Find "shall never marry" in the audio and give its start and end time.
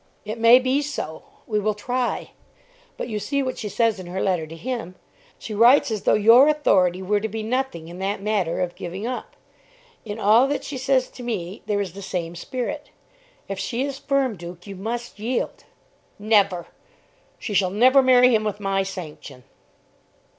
17.53-18.33